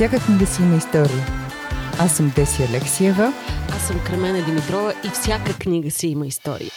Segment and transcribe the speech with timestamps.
[0.00, 1.26] Всяка книга си има история.
[1.98, 3.32] Аз съм Деси Алексиева.
[3.68, 6.70] Аз съм Кремена Димитрова и всяка книга си има история.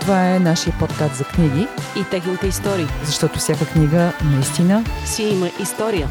[0.00, 1.66] Това е нашия подкаст за книги.
[2.00, 2.86] И техните истории.
[3.04, 6.08] Защото всяка книга наистина си има история.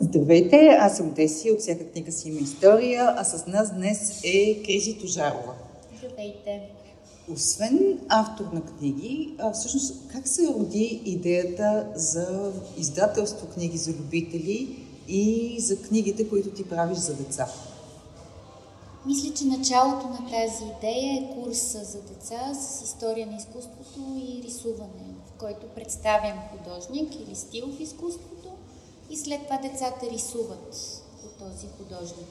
[0.00, 4.62] Здравейте, аз съм Деси, от всяка книга си има история, а с нас днес е
[4.62, 5.52] Кризи Тожарова.
[5.98, 6.81] Здравейте.
[7.30, 14.86] Освен автор на книги, а, всъщност как се роди идеята за издателство книги за любители
[15.08, 17.48] и за книгите, които ти правиш за деца?
[19.06, 24.42] Мисля, че началото на тази идея е курса за деца с история на изкуството и
[24.42, 28.48] рисуване, в който представям художник или стил в изкуството
[29.10, 32.26] и след това децата рисуват от този художник.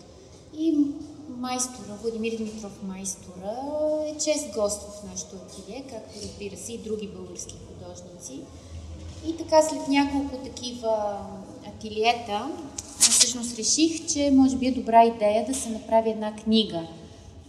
[0.54, 0.88] И
[1.30, 3.58] майстора, Владимир Димитров майстора,
[4.08, 8.40] е чест гост в нашото ателие, както разбира се и други български художници.
[9.28, 11.18] И така след няколко такива
[11.68, 12.52] ателиета,
[13.00, 16.88] всъщност реших, че може би е добра идея да се направи една книга,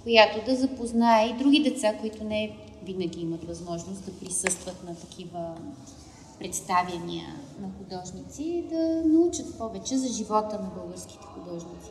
[0.03, 5.55] която да запознае и други деца, които не винаги имат възможност да присъстват на такива
[6.39, 11.91] представяния на художници, да научат повече за живота на българските художници.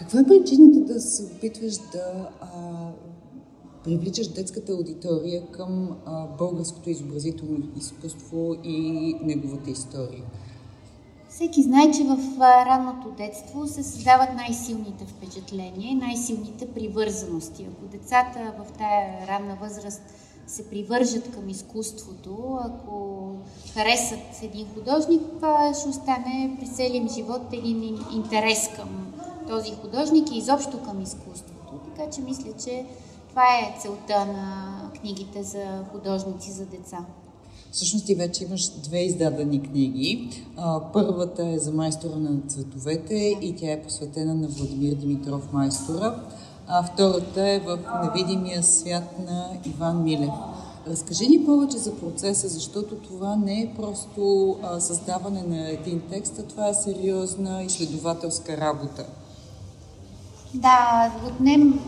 [0.00, 2.48] Каква е причината да се опитваш да а,
[3.84, 10.22] привличаш детската аудитория към а, българското изобразително изкуство и неговата история?
[11.28, 17.66] Всеки знае, че в ранното детство се създават най-силните впечатления най-силните привързаности.
[17.72, 20.02] Ако децата в тая ранна възраст
[20.46, 23.32] се привържат към изкуството, ако
[23.74, 25.22] харесат един художник,
[25.80, 29.12] ще остане през целия живот един интерес към
[29.50, 31.72] този художник и изобщо към изкуството.
[31.88, 32.84] Така че мисля, че
[33.28, 36.98] това е целта на книгите за художници за деца.
[37.72, 40.42] Всъщност ти вече имаш две издадени книги.
[40.92, 46.22] Първата е за майстора на цветовете и тя е посветена на Владимир Димитров майстора.
[46.66, 50.30] А втората е в невидимия свят на Иван Милев.
[50.86, 56.38] Разкажи ни повече за процеса, защото това не е просто а, създаване на един текст,
[56.38, 59.06] а това е сериозна изследователска работа.
[60.54, 61.80] Да, отнем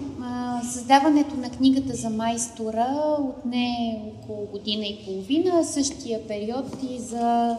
[0.73, 7.57] създаването на книгата за майстора отне около година и половина, същия период и за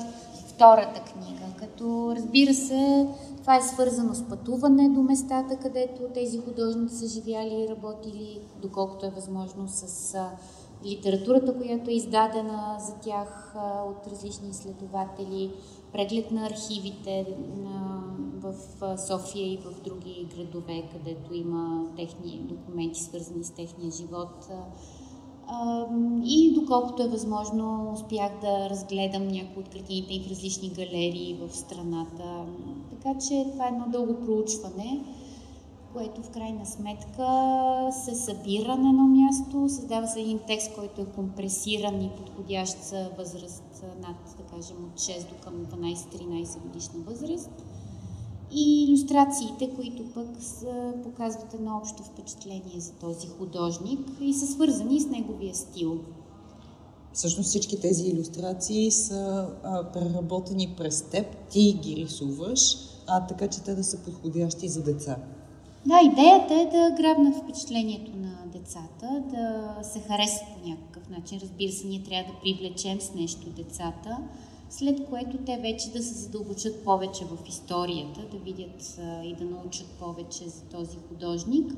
[0.47, 1.43] втората книга.
[1.59, 3.07] Като разбира се,
[3.41, 9.05] това е свързано с пътуване до местата, където тези художници са живяли и работили, доколкото
[9.05, 10.15] е възможно с
[10.85, 13.55] литературата, която е издадена за тях
[13.87, 15.51] от различни изследователи,
[15.93, 17.25] преглед на архивите
[18.41, 18.53] в
[19.07, 24.47] София и в други градове, където има техни документи, свързани с техния живот.
[26.25, 31.55] И доколкото е възможно, успях да разгледам някои от картините и в различни галерии в
[31.55, 32.45] страната.
[32.89, 35.03] Така че това е едно дълго проучване
[35.93, 37.27] което в крайна сметка
[38.05, 43.09] се събира на едно място, създава се един текст, който е компресиран и подходящ за
[43.17, 47.49] възраст над, да кажем, от 6 до към 12-13 годишна възраст.
[48.51, 55.01] И иллюстрациите, които пък са, показват едно общо впечатление за този художник и са свързани
[55.01, 55.99] с неговия стил.
[57.13, 62.77] Всъщност всички тези иллюстрации са а, преработени през теб, ти ги рисуваш,
[63.07, 65.17] а така че те да са подходящи за деца.
[65.85, 71.39] Да, идеята е да грабнат впечатлението на децата, да се харесат по някакъв начин.
[71.41, 74.17] Разбира се, ние трябва да привлечем с нещо децата,
[74.69, 79.87] след което те вече да се задълбочат повече в историята, да видят и да научат
[79.87, 81.73] повече за този художник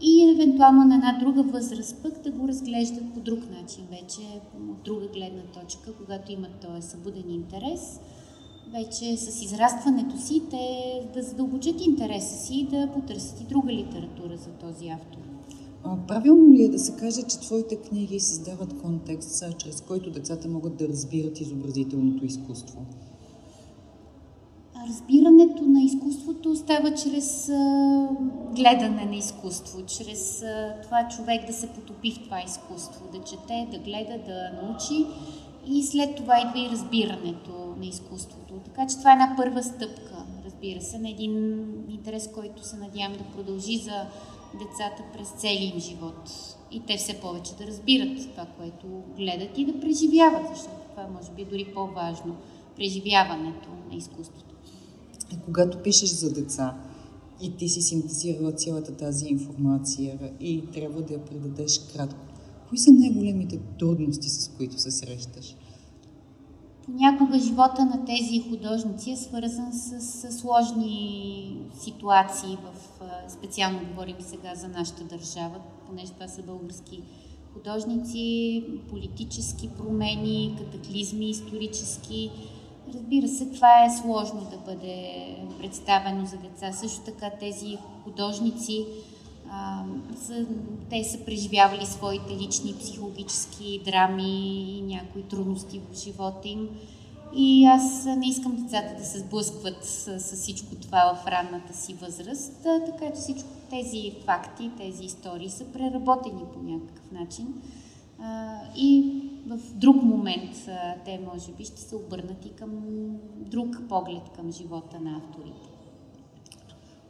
[0.00, 4.20] и евентуално на една друга възраст пък да го разглеждат по друг начин, вече
[4.70, 8.00] от друга гледна точка, когато имат този събуден интерес–
[8.72, 10.66] вече с израстването си, те
[11.14, 15.18] да задълбочат интереса си и да потърсят и друга литература за този автор.
[15.84, 20.48] А, правилно ли е да се каже, че твоите книги създават контекст, чрез който децата
[20.48, 22.86] могат да разбират изобразителното изкуство?
[24.88, 28.08] Разбирането на изкуството става чрез а,
[28.56, 33.68] гледане на изкуство, чрез а, това човек да се потопи в това изкуство, да чете,
[33.72, 35.06] да гледа, да научи
[35.70, 38.54] и след това идва и разбирането на изкуството.
[38.64, 43.18] Така че това е една първа стъпка, разбира се, на един интерес, който се надявам
[43.18, 44.06] да продължи за
[44.52, 46.30] децата през целия им живот.
[46.72, 48.86] И те все повече да разбират това, което
[49.16, 52.36] гледат и да преживяват, защото това може би е дори по-важно.
[52.76, 54.54] Преживяването на изкуството.
[55.32, 56.76] И когато пишеш за деца,
[57.42, 62.20] и ти си синтезирала цялата тази информация и трябва да я предадеш кратко
[62.68, 65.54] Кои са най-големите трудности, с които се срещаш?
[66.88, 74.54] Понякога живота на тези художници е свързан с, с сложни ситуации, в, специално говорим сега
[74.54, 77.02] за нашата държава, понеже това са български
[77.54, 82.30] художници, политически промени, катаклизми исторически.
[82.94, 86.72] Разбира се, това е сложно да бъде представено за деца.
[86.72, 88.86] Също така тези художници
[89.50, 89.84] а,
[90.16, 90.46] са,
[90.90, 96.68] те са преживявали своите лични психологически драми и някои трудности в живота им.
[97.34, 101.94] И аз не искам децата да се сблъскват с, с всичко това в ранната си
[101.94, 107.54] възраст, така че всичко тези факти, тези истории са преработени по някакъв начин.
[108.22, 112.70] А, и в друг момент а, те, може би, ще се обърнат и към
[113.36, 115.77] друг поглед към живота на авторите.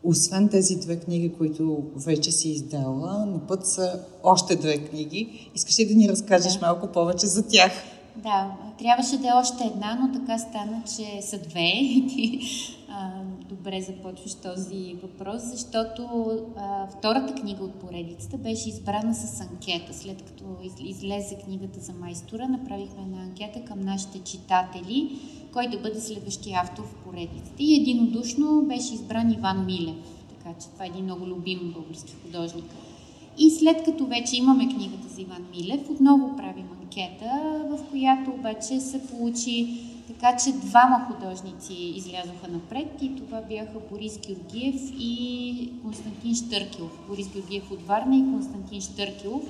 [0.04, 5.50] Освен тези две книги, които вече си издала, на път са още две книги.
[5.54, 6.66] Искаш ли да ни разкажеш да.
[6.66, 7.72] малко повече за тях?
[8.16, 11.72] Да, трябваше да е още една, но така стана, че са две.
[13.58, 16.08] добре започваш този въпрос, защото
[16.56, 19.94] а, втората книга от поредицата беше избрана с анкета.
[19.94, 20.44] След като
[20.84, 25.18] излезе книгата за майстора, направихме една анкета към нашите читатели,
[25.52, 27.62] кой да бъде следващия автор в поредицата.
[27.62, 29.96] И единодушно беше избран Иван Милев.
[30.28, 32.64] Така че това е един много любим български художник.
[33.38, 38.80] И след като вече имаме книгата за Иван Милев, отново правим анкета, в която обаче
[38.80, 46.34] се получи така, че двама художници излязоха напред и това бяха Борис Георгиев и Константин
[46.34, 46.98] Штъркилов.
[47.08, 49.42] Борис Георгиев от Варна и Константин Штъркилов.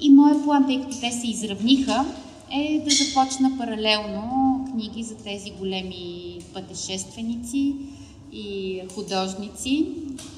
[0.00, 2.04] И моят план, тъй като те се изравниха,
[2.52, 7.74] е да започна паралелно книги за тези големи пътешественици
[8.32, 9.86] и художници.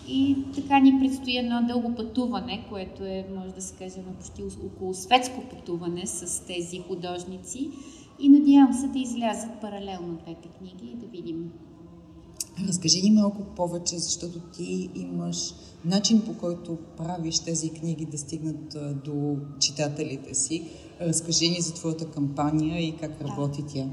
[0.09, 4.95] И така ни предстои едно дълго пътуване, което е, може да се каже, почти около
[4.95, 7.71] светско пътуване с тези художници.
[8.19, 11.53] И надявам се да излязат паралелно двете книги и да видим.
[12.69, 15.55] Разкажи ни малко повече, защото ти имаш
[15.85, 20.69] начин по който правиш тези книги да стигнат до читателите си.
[21.01, 23.29] Разкажи ни за твоята кампания и как да.
[23.29, 23.85] работи тя.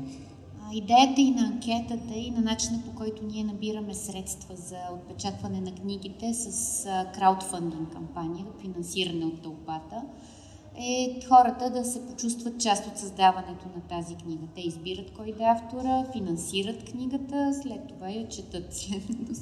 [0.74, 5.72] Идеята и на анкетата и на начина по който ние набираме средства за отпечатване на
[5.76, 10.02] книгите с краудфандинг кампания, финансиране от тълпата,
[10.80, 14.44] е хората да се почувстват част от създаването на тази книга.
[14.56, 18.74] Те избират кой да е автора, финансират книгата, след това я четат,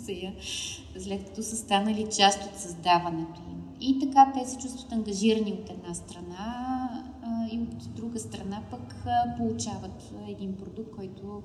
[0.97, 3.63] след като, са станали част от създаването им.
[3.81, 6.89] И така те се чувстват ангажирани от една страна
[7.23, 11.43] а, и от друга страна пък а, получават един продукт, който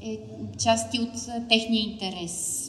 [0.00, 0.20] е
[0.58, 2.67] части от техния интерес.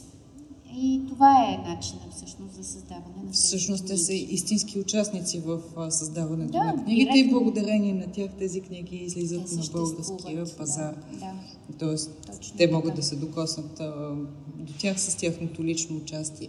[0.76, 5.60] И това е начинът всъщност за създаване на тези Всъщност те са истински участници в
[5.90, 7.38] създаването да, на книгите директно.
[7.38, 10.94] и благодарение на тях тези книги излизат те на българския пазар.
[11.12, 11.32] Да, да.
[11.78, 14.14] Тоест, Точно те могат да се докоснат а,
[14.58, 16.48] до тях с тяхното лично участие.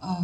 [0.00, 0.16] А,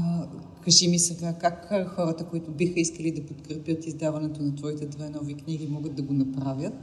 [0.65, 5.35] кажи ми сега, как хората, които биха искали да подкрепят издаването на твоите две нови
[5.35, 6.75] книги, могат да го направят?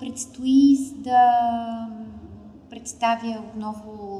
[0.00, 1.20] Предстои да
[2.70, 4.11] представя отново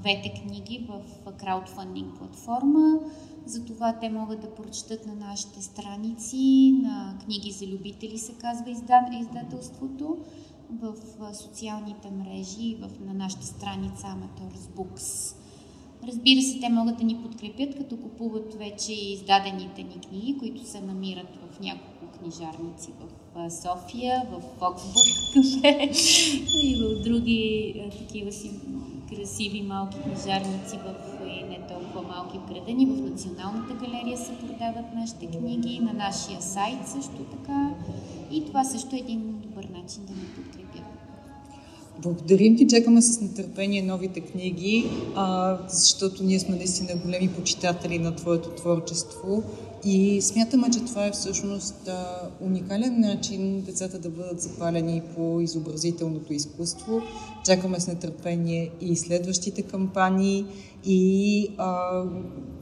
[0.00, 2.98] двете книги в краудфандинг платформа.
[3.46, 8.70] Затова те могат да прочитат на нашите страници, на книги за любители се казва
[9.20, 10.16] издателството,
[10.70, 10.94] в
[11.34, 15.36] социалните мрежи, в, на нашата страница Amateurs Books.
[16.06, 20.80] Разбира се, те могат да ни подкрепят, като купуват вече издадените ни книги, които се
[20.80, 22.92] намират в няколко книжарници
[23.34, 25.04] в София, в Фоксбук
[25.34, 25.90] кафе
[26.62, 28.50] и в други такива си
[29.16, 32.86] красиви малки книжарници в и не толкова малки в града ни.
[32.86, 37.70] В Националната галерия се продават нашите книги, на нашия сайт също така.
[38.30, 40.59] И това също е един добър начин да ни подкрепят.
[42.02, 48.16] Благодарим ти, чакаме с нетърпение новите книги, а, защото ние сме наистина големи почитатели на
[48.16, 49.42] твоето творчество
[49.84, 56.32] и смятаме, че това е всъщност а, уникален начин децата да бъдат запалени по изобразителното
[56.32, 57.00] изкуство.
[57.44, 60.44] Чакаме с нетърпение и следващите кампании
[60.84, 62.02] и а,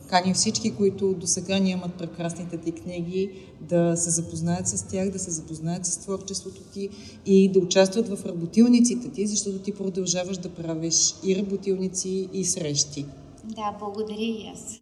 [0.08, 5.18] каня всички, които до сега нямат прекрасните ти книги, да се запознаят с тях, да
[5.18, 6.88] се запознаят с творчеството ти
[7.26, 13.06] и да участват в работилниците ти, защото ти продължаваш да правиш и работилници, и срещи.
[13.44, 14.80] Да, благодаря и аз.